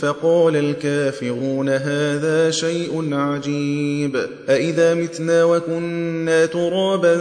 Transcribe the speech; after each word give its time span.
فقال 0.00 0.56
الكافرون 0.56 1.68
هذا 1.68 2.50
شيء 2.50 3.14
عجيب. 3.14 4.16
أئذا 4.48 4.94
متنا 4.94 5.44
وكنا 5.44 6.46
ترابا 6.46 7.14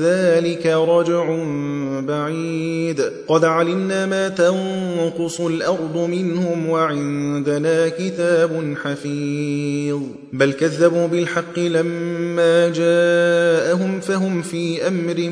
ذلك 0.00 0.66
رجع 0.66 1.36
بعيد. 2.00 3.02
قد 3.28 3.44
علمنا 3.44 4.06
ما 4.06 4.28
تنقص 4.28 5.40
الأرض 5.40 5.96
منهم 5.96 6.68
وعندنا 6.68 7.88
كتاب 7.88 8.74
حفيظ. 8.84 10.00
بل 10.32 10.52
كذبوا 10.52 11.06
بالحق 11.06 11.58
لما 11.58 12.68
جاءهم 12.68 14.00
فهم 14.00 14.42
في 14.42 14.88
أمر 14.88 15.30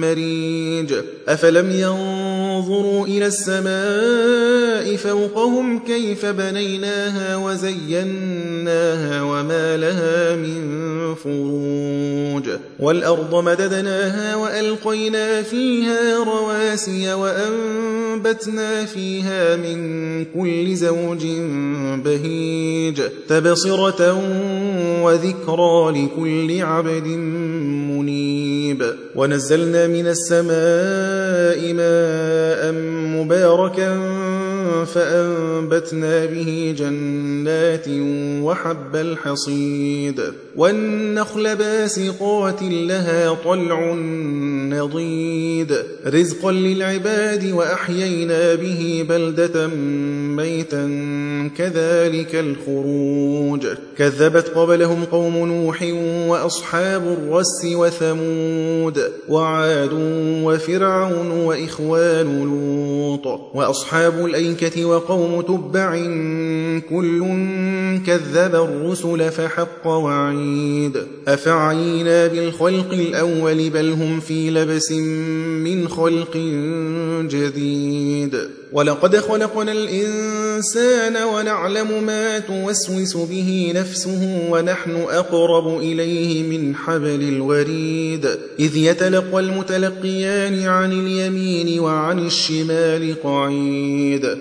مريج. 0.00 0.94
أفلم 1.28 1.70
ينظروا 1.70 3.06
إلى 3.06 3.26
السماء 3.26 4.96
فوقهم 4.96 5.78
كيف 5.78 6.15
بنيناها 6.24 7.36
وزيناها 7.36 9.22
وما 9.22 9.76
لها 9.76 10.36
من 10.36 10.86
فروج. 11.14 12.48
والأرض 12.78 13.34
مددناها 13.34 14.36
وألقينا 14.36 15.42
فيها 15.42 16.24
رواسي 16.24 17.14
وأنبتنا 17.14 18.84
فيها 18.84 19.56
من 19.56 20.24
كل 20.24 20.76
زوج 20.76 21.26
بهيج. 22.04 23.00
تبصرة 23.28 24.22
وذكرى 25.02 25.90
لكل 25.90 26.62
عبد 26.62 27.06
منيب. 27.06 28.82
ونزلنا 29.16 29.86
من 29.86 30.06
السماء 30.06 31.72
ماء 31.72 32.72
مباركا 33.16 33.96
فأنبتنا 34.84 36.26
به 36.26 36.74
جنات 36.78 37.88
وحب 38.42 38.96
الحصيد 38.96 40.20
والنخل 40.56 41.56
باسقات 41.56 42.62
لها 42.62 43.34
طلع 43.44 43.94
نضيد 44.70 45.76
رزقا 46.06 46.52
للعباد 46.52 47.52
وأحيينا 47.52 48.54
به 48.54 49.06
بلدة 49.08 49.66
ميتا 50.36 50.86
كذلك 51.58 52.34
الخروج 52.34 53.66
كذبت 53.98 54.48
قبلهم 54.48 55.04
قوم 55.04 55.36
نوح 55.36 55.82
وأصحاب 56.28 57.02
الرس 57.02 57.64
وثمود 57.64 59.02
وعاد 59.28 59.90
وفرعون 60.44 61.30
وإخوان 61.30 62.44
لوط 62.44 63.40
وأصحاب 63.54 64.26
الأيكة 64.26 64.55
وقوم 64.84 65.40
تبع 65.40 65.96
كل 66.90 67.20
كذب 68.06 68.54
الرسل 68.54 69.30
فحق 69.30 69.86
وعيد. 69.86 70.96
أفعينا 71.28 72.26
بالخلق 72.26 72.92
الأول 72.92 73.70
بل 73.70 73.92
هم 73.92 74.20
في 74.20 74.50
لبس 74.50 74.92
من 74.92 75.88
خلق 75.88 76.36
جديد. 77.30 78.36
ولقد 78.72 79.16
خلقنا 79.16 79.72
الإنسان 79.72 81.16
ونعلم 81.16 82.04
ما 82.06 82.38
توسوس 82.38 83.16
به 83.16 83.72
نفسه 83.74 84.48
ونحن 84.50 84.90
أقرب 84.90 85.78
إليه 85.78 86.58
من 86.58 86.76
حبل 86.76 87.22
الوريد. 87.22 88.26
إذ 88.58 88.76
يتلقى 88.76 89.40
المتلقيان 89.40 90.62
عن 90.62 90.92
اليمين 90.92 91.80
وعن 91.80 92.26
الشمال 92.26 93.22
قعيد. 93.22 94.38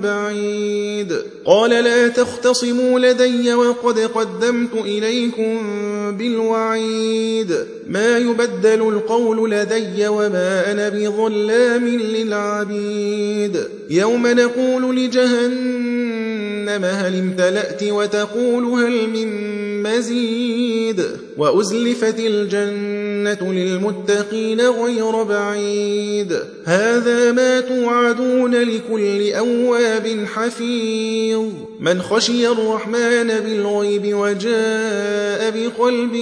بعيد. 0.00 1.16
قال 1.44 1.70
لا 1.70 2.08
تختصموا 2.08 3.00
لدي 3.00 3.54
وقد 3.54 3.98
قدمت 3.98 4.74
إليكم 4.74 5.58
بالوعيد. 6.18 7.56
ما 7.88 8.18
يبدل 8.18 8.88
القول 8.88 9.50
لدي 9.50 10.08
وما 10.08 10.72
أنا 10.72 10.88
بظلام 10.88 11.88
للعبيد. 11.88 13.58
يوم 13.90 14.26
نقول 14.26 14.96
لجهنم 14.96 16.17
هل 16.68 17.18
امتلأت 17.18 17.82
وتقول 17.82 18.64
هل 18.64 19.10
من 19.10 19.58
مزيد 19.82 21.02
وأزلفت 21.36 22.18
الجنة 22.18 23.52
للمتقين 23.52 24.60
غير 24.60 25.22
بعيد 25.22 26.38
هذا 26.64 27.32
ما 27.32 27.60
توعدون 27.60 28.54
لكل 28.54 29.32
أواب 29.32 30.24
حفيظ 30.34 31.48
من 31.80 32.02
خشي 32.02 32.48
الرحمن 32.48 33.28
بالغيب 33.28 34.14
وجاء 34.14 35.50
بقلب 35.50 36.14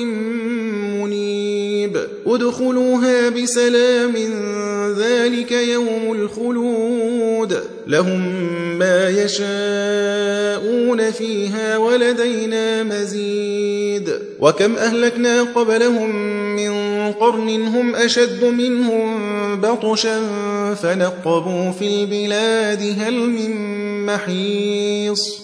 منيب 1.97 2.09
ادخلوها 2.27 3.29
بسلام 3.29 4.15
ذلك 4.99 5.53
يوم 5.53 6.13
الخلود. 6.13 7.61
لهم 7.87 8.49
ما 8.79 9.09
يشاءون 9.09 11.11
فيها 11.11 11.77
ولدينا 11.77 12.83
مزيد. 12.83 14.13
وكم 14.41 14.77
أهلكنا 14.77 15.43
قبلهم 15.43 16.17
من 16.57 16.73
قرن 17.13 17.67
هم 17.67 17.95
أشد 17.95 18.45
منهم 18.45 19.61
بطشا 19.61 20.21
فنقبوا 20.75 21.71
في 21.71 21.87
البلاد 21.87 22.97
هل 23.01 23.15
من 23.15 23.57
محيص. 24.07 25.41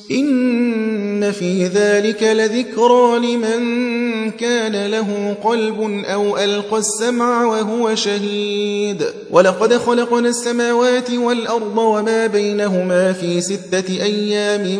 في 1.30 1.66
ذلك 1.66 2.22
لذكرى 2.22 3.18
لمن 3.18 4.30
كان 4.30 4.86
له 4.90 5.36
قلب 5.44 6.04
أو 6.04 6.38
ألقى 6.38 6.78
السمع 6.78 7.44
وهو 7.44 7.94
شهيد 7.94 9.04
ولقد 9.30 9.76
خلقنا 9.76 10.28
السماوات 10.28 11.10
والأرض 11.10 11.78
وما 11.78 12.26
بينهما 12.26 13.12
في 13.12 13.40
ستة 13.40 14.02
أيام 14.02 14.78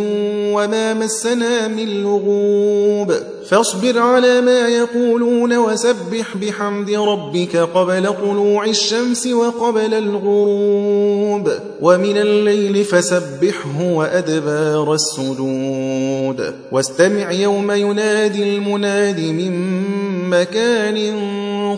وما 0.54 0.94
مسنا 0.94 1.68
من 1.68 2.02
لغوب 2.02 3.14
فاصبر 3.48 3.98
على 3.98 4.40
ما 4.40 4.68
يقولون 4.68 5.56
وسبح 5.58 6.36
بحمد 6.36 6.90
ربك 6.90 7.56
قبل 7.56 8.14
طلوع 8.22 8.64
الشمس 8.64 9.26
وقبل 9.26 9.94
الغروب 9.94 11.50
ومن 11.80 12.18
الليل 12.18 12.84
فسبحه 12.84 13.82
وأدبار 13.82 14.94
السجود 14.94 16.31
واستمع 16.72 17.32
يوم 17.32 17.70
ينادي 17.70 18.56
المناد 18.56 19.20
من 19.20 19.82
مكان 20.30 21.16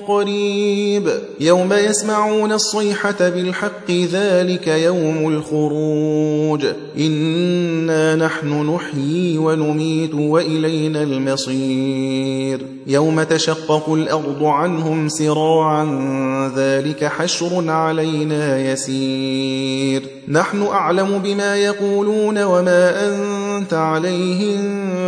قريب. 0.08 1.10
يوم 1.40 1.72
يسمعون 1.72 2.52
الصيحة 2.52 3.28
بالحق 3.28 3.90
ذلك 3.90 4.68
يوم 4.68 5.28
الخروج. 5.28 6.66
إنا 6.98 8.16
نحن 8.16 8.70
نحيي 8.70 9.38
ونميت 9.38 10.14
وإلينا 10.14 11.02
المصير. 11.02 12.60
يوم 12.86 13.22
تشقق 13.22 13.92
الأرض 13.92 14.44
عنهم 14.44 15.08
سراعا 15.08 15.84
ذلك 16.56 17.04
حشر 17.04 17.70
علينا 17.70 18.72
يسير. 18.72 20.02
نحن 20.28 20.62
أعلم 20.62 21.18
بما 21.18 21.56
يقولون 21.56 22.42
وما 22.42 23.06
أنت 23.58 23.74
عليهم 23.74 24.62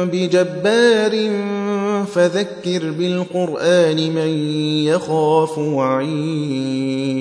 بجبار 0.05 1.31
فذكر 2.07 2.91
بالقرآن 2.91 3.97
من 4.15 4.29
يخاف 4.87 5.59
وعيد. 5.59 7.17